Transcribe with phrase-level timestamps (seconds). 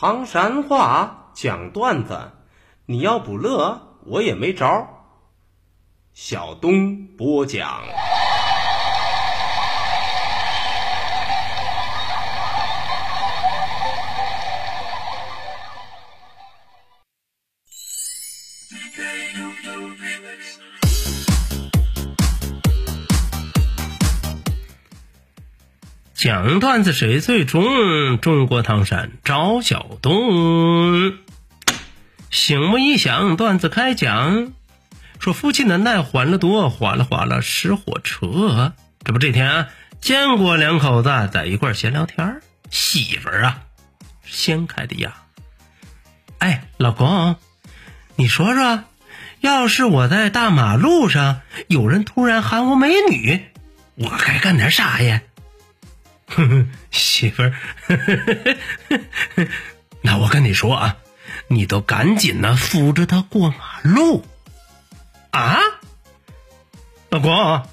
[0.00, 2.30] 唐山话讲段子，
[2.86, 4.86] 你要不乐，我也没招。
[6.12, 7.82] 小东播讲。
[26.18, 28.18] 讲段子谁最中？
[28.18, 31.12] 中国唐山赵小东。
[32.28, 34.52] 醒目一响，段子开讲。
[35.20, 38.72] 说夫妻难耐欢乐多，哗啦哗啦是火车。
[39.04, 39.68] 这不这天啊，
[40.00, 43.60] 建国两口子在一块闲聊天媳妇儿啊，
[44.24, 45.14] 先开的呀。
[46.38, 47.36] 哎，老公，
[48.16, 48.82] 你说说，
[49.38, 53.40] 要是我在大马路上有人突然喊我美女，
[53.94, 55.22] 我该干点啥呀？
[56.38, 57.52] 哼哼，媳妇儿，
[60.02, 60.96] 那我跟你说啊，
[61.48, 64.24] 你都赶紧的扶着他过马路
[65.32, 65.58] 啊，
[67.10, 67.66] 老公，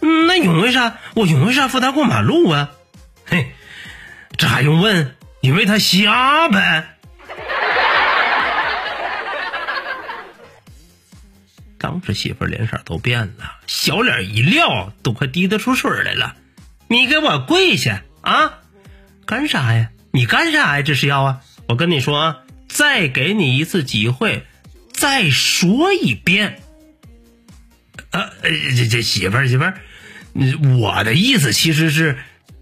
[0.00, 0.98] 那因为啥？
[1.14, 2.72] 我因为啥扶他过马路啊？
[3.24, 3.54] 嘿，
[4.36, 5.16] 这还用问？
[5.40, 6.90] 因为他瞎呗。
[11.78, 16.36] 当时媳妇儿脸色都变了，小脸一撂，都快滴得出水来了。
[16.88, 18.60] 你给我跪下啊！
[19.26, 19.90] 干啥呀？
[20.12, 20.82] 你干啥呀？
[20.82, 21.40] 这是要啊！
[21.66, 22.36] 我跟你说啊，
[22.68, 24.46] 再给你一次机会，
[24.92, 26.60] 再说一遍。
[28.10, 28.30] 呃，
[28.76, 29.80] 这这媳妇儿媳妇儿，
[30.78, 32.18] 我的意思其实是，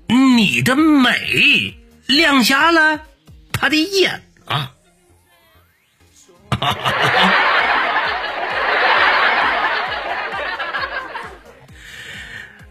[0.08, 3.02] 你的美亮瞎了
[3.52, 4.72] 他的眼啊！
[6.50, 7.51] 哈哈哈哈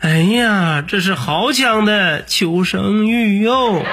[0.01, 3.85] 哎呀，这是好强的求生欲哟！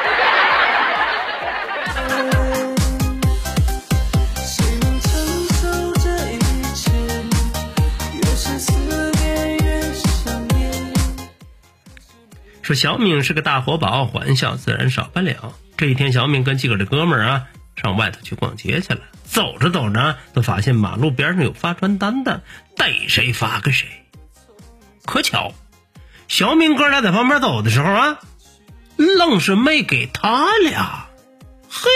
[12.63, 15.53] 说小敏是个大活宝，欢笑自然少不了。
[15.77, 19.01] 这一天，小敏跟几个的哥们儿啊，上外头去逛街去了。
[19.25, 22.41] 走着走着，都发现马路边上有发传单的，
[22.79, 23.87] 逮谁发给谁。
[25.05, 25.53] 可巧。
[26.29, 28.21] 小明哥俩在旁边走的时候啊，
[28.97, 31.07] 愣是没给他俩。
[31.69, 31.89] 嘿，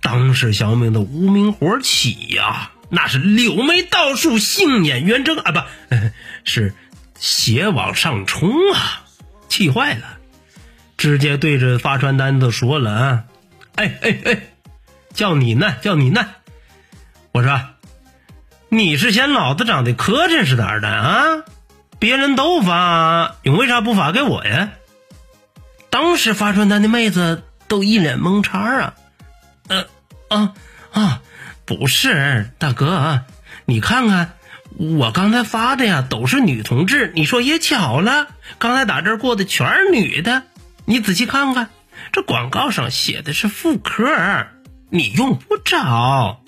[0.00, 5.96] 当时小明的无名火起呀，那是柳眉倒竖，杏眼圆睁啊，不
[6.44, 6.74] 是
[7.18, 9.02] 血往上冲啊，
[9.48, 10.18] 气坏了，
[10.96, 13.24] 直接对着发传单的说了啊，
[13.74, 14.42] 哎哎哎，
[15.14, 16.28] 叫你呢，叫你呢，
[17.32, 17.60] 我说
[18.68, 21.44] 你是嫌老子长得磕碜是咋的啊？
[22.06, 24.70] 别人都发，你为啥不发给我呀？
[25.90, 28.94] 当时发传单的妹子都一脸懵叉啊！
[29.66, 29.86] 呃
[30.28, 30.54] 啊
[30.92, 31.20] 啊，
[31.64, 33.22] 不是大哥，
[33.64, 34.34] 你看看
[34.78, 37.10] 我刚才发的呀，都是女同志。
[37.16, 38.28] 你说也巧了，
[38.60, 40.44] 刚才打这过的全是女的。
[40.84, 41.70] 你仔细看看，
[42.12, 44.46] 这广告上写的是妇科，
[44.90, 46.40] 你用不着。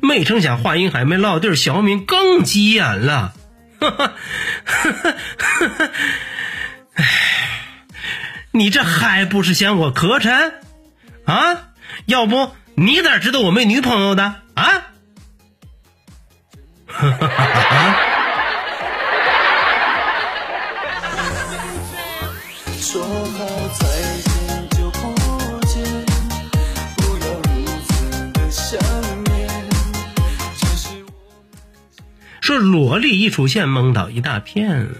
[0.00, 3.34] 没成想话音还没落地，小敏更急眼了。
[3.90, 4.14] 哈
[4.64, 5.90] 哈，哈哈，
[6.94, 7.04] 哎，
[8.52, 10.52] 你这还不是嫌我磕碜
[11.26, 11.70] 啊？
[12.06, 14.82] 要不你咋知道我没女朋友的啊？
[16.86, 17.96] 哈哈哈！
[22.80, 23.86] 说好再
[24.22, 24.33] 见
[32.44, 34.90] 说萝莉一出现，蒙倒一大片。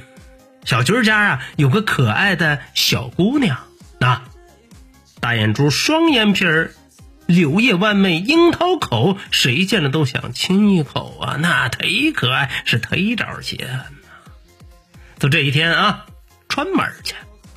[0.65, 3.59] 小军家啊，有个可爱的小姑娘，
[4.01, 4.25] 啊，
[5.21, 6.71] 大眼珠，双眼皮儿，
[7.27, 11.37] 柳叶弯眉，樱桃口，谁见了都想亲一口啊！
[11.39, 13.85] 那忒可爱，是忒招嫌呐。
[15.19, 16.07] 就这一天啊，
[16.49, 17.15] 串门去，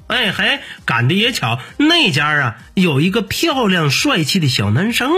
[0.08, 5.10] 哎嘿，赶的也巧，那家啊有一个漂亮帅气的小男生，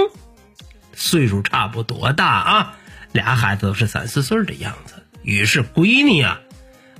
[0.94, 2.76] 岁数差不多大啊。
[3.12, 6.40] 俩孩子都是三四岁的样子，于是闺女啊，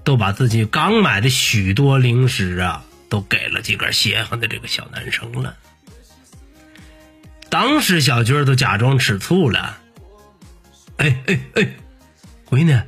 [0.04, 5.56] 都把自己刚买的许多零食啊，都给了几个稀罕的这个小男生了。
[7.50, 9.78] 当时小军都假装吃醋了，
[10.98, 11.70] 哎哎哎，
[12.50, 12.80] 闺女，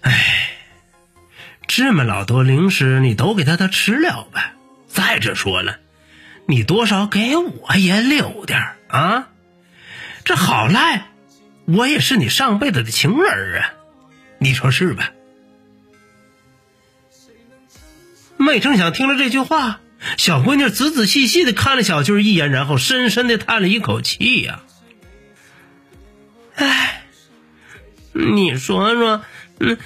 [0.00, 0.50] 哎，
[1.66, 4.52] 这么老多零食你都给他他吃了呗？
[4.88, 5.78] 再者说了，
[6.46, 9.28] 你多少给我也留点啊，
[10.24, 11.08] 这好赖。
[11.66, 13.74] 我也是你上辈子的情人啊，
[14.38, 15.12] 你说是吧？
[18.38, 19.80] 没成想听了这句话，
[20.18, 24.62] 小闺女仔仔细细的看了小军一眼，然后深深的叹了一口气呀。
[26.54, 27.02] 哎，
[28.12, 29.22] 你说说，
[29.58, 29.78] 嗯，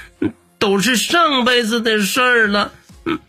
[0.58, 2.72] 都是上辈子的事儿了，
[3.04, 3.20] 嗯，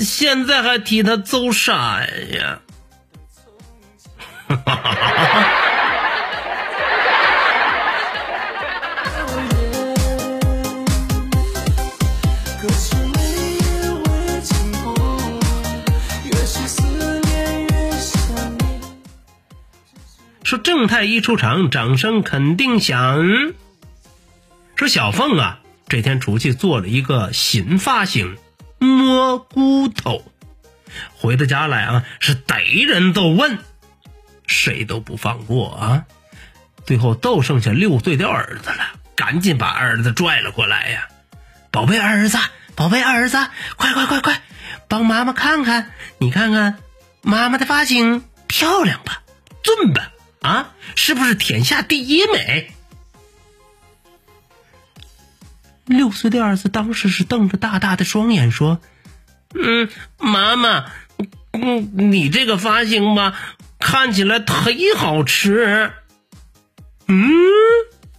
[0.00, 2.60] 现在还替他走啥呀？
[4.48, 5.15] 哈哈哈哈
[20.96, 23.22] 太一出场，掌声肯定响。
[24.76, 25.58] 说小凤啊，
[25.88, 28.38] 这天出去做了一个新发型，
[28.78, 30.24] 摸骨头。
[31.14, 33.58] 回到家来啊，是逮人都问，
[34.46, 36.04] 谁都不放过啊。
[36.86, 41.08] 最后都剩下六岁的儿子了，赶紧把儿子拽了过来呀！
[41.70, 42.38] 宝贝儿子，
[42.74, 43.36] 宝贝儿子，
[43.76, 44.40] 快快快快，
[44.88, 46.78] 帮妈妈看看，你看看
[47.20, 49.20] 妈妈的发型漂亮吧，
[49.62, 50.12] 俊吧？
[50.40, 52.72] 啊，是不是天下第一美？
[55.86, 58.80] 六岁的儿子当时是瞪着大大的双眼说
[59.54, 59.88] ：“嗯，
[60.18, 60.90] 妈妈，
[61.52, 63.38] 嗯，你这个发型吧，
[63.78, 65.92] 看起来忒好吃。
[67.06, 67.24] 嗯，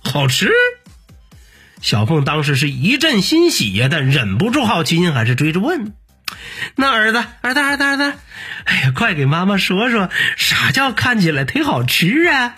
[0.01, 0.49] 好吃。”
[1.81, 5.93] 小凤当时是一阵欣喜呀，但忍不住好奇心，还是追着问。
[6.79, 8.13] 那儿子，儿子，儿子，儿子，
[8.65, 12.55] 哎呀，快给妈妈说说，啥叫看起来忒好吃啊？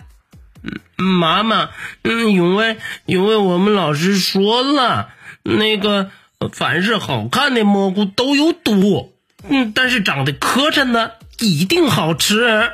[0.98, 1.70] 妈妈，
[2.04, 5.14] 嗯，因为因为我们老师说了，
[5.44, 6.12] 那个
[6.52, 9.16] 凡是好看的蘑菇都有毒，
[9.48, 12.72] 嗯，但是长得磕碜的一定好吃。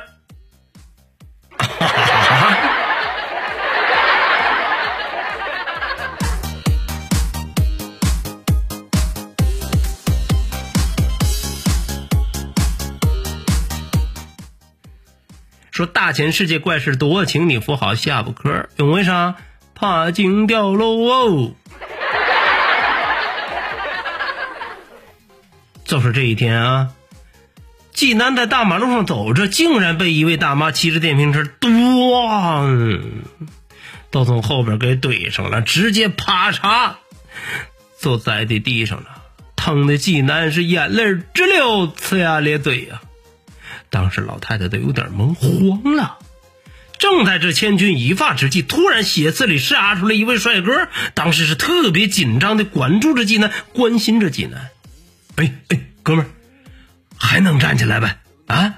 [1.58, 2.15] 哈哈哈
[15.76, 19.34] 说大千世界怪事多，请你扶好下巴颏因为啥？
[19.74, 21.52] 怕惊掉喽哦！
[25.84, 26.88] 就是这一天啊，
[27.92, 33.02] 济南在大马路上走着，竟然被一位大妈骑着电瓶车，咣，
[34.10, 36.94] 都从后边给怼上了，直接啪嚓，
[38.00, 39.08] 就栽在地上了，
[39.56, 43.02] 疼的济南是眼泪直流，呲牙咧嘴呀。
[43.96, 46.18] 当时老太太都有点懵慌了，
[46.98, 54.68] 正在这千钧一发之际，突然血丝里杀出来一位帅哥，当时是特别紧张的关注着济南，关心着济南。
[55.36, 56.28] 哎哎，哥们儿，
[57.16, 58.18] 还能站起来呗？
[58.46, 58.74] 啊！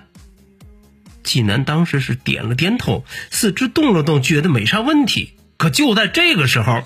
[1.24, 5.34] 济南当时是点了点头，四肢动了动，觉得没啥问题。
[5.56, 6.84] 可就在这个时候，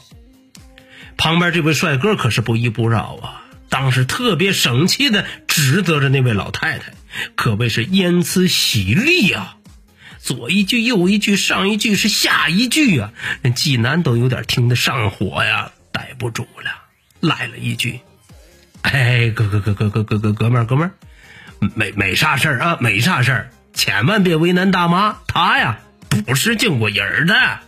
[1.19, 3.42] 旁边这位帅哥可是不依不饶啊，
[3.73, 6.93] 当时特别生气的指责着那位老太太。
[7.37, 9.55] 可谓是言辞犀利呀，
[10.21, 16.71] 左一句右一句，上一句是下一句啊，人济南都有点听得上火呀，待不住了，
[17.21, 18.01] 来了一句
[18.83, 20.93] ：“哎，哥哥哥哥哥哥哥哥们儿哥们儿，
[21.75, 25.79] 没没啥事儿啊，没啥事儿，千万别为难大妈，她呀
[26.11, 27.61] 不是经过人的。”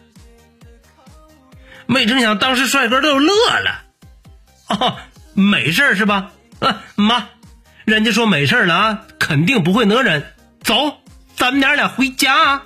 [1.89, 3.85] 没成想，当时帅哥都乐了，
[4.69, 4.99] 哦，
[5.35, 6.31] 没事是吧？
[6.61, 7.29] 啊，妈。
[7.85, 10.33] 人家说没事了啊，肯定不会讹人。
[10.63, 10.75] 走，
[11.37, 12.63] 咱们娘俩回家。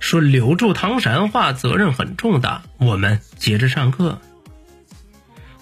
[0.00, 4.20] 说留住唐山话责任很重大，我们接着上课。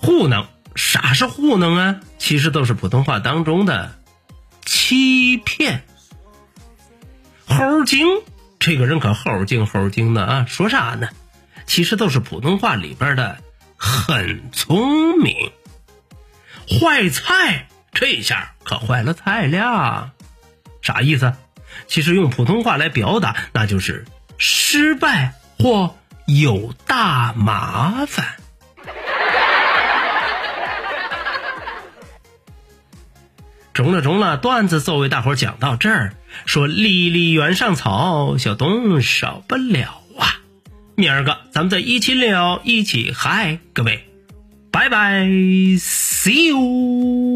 [0.02, 0.46] 糊弄。
[0.74, 2.00] 啥是糊弄啊？
[2.18, 3.98] 其实都是普通话当中的
[4.64, 5.84] 欺骗。
[7.46, 8.06] 猴精，
[8.58, 10.46] 这个人可猴精猴精的啊！
[10.48, 11.08] 说啥呢？
[11.66, 13.38] 其实都是普通话里边的
[13.76, 15.52] 很聪明。
[16.66, 20.12] 坏菜，这下可坏了菜了。
[20.80, 21.34] 啥意思？
[21.86, 24.06] 其实用普通话来表达，那就是
[24.38, 28.36] 失败或有大麻烦。
[33.82, 36.14] 中了中了，段子作为大伙讲到这儿，
[36.46, 40.38] 说离离原上草，小东少不了啊。
[40.94, 44.04] 明儿个咱们再一起聊，一起嗨，各位，
[44.70, 47.31] 拜拜，see you。